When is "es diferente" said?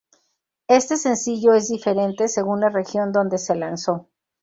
1.53-2.27